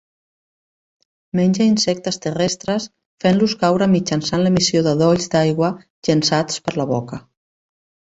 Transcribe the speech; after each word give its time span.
Menja 1.39 1.65
insectes 1.71 2.15
terrestres 2.23 2.87
fent-los 3.25 3.53
caure 3.65 3.87
mitjançant 3.91 4.45
l'emissió 4.45 4.81
de 4.89 4.95
dolls 5.03 5.29
d'aigua 5.35 5.69
llençats 6.09 6.59
per 6.69 6.75
la 6.81 6.89
boca. 6.95 7.21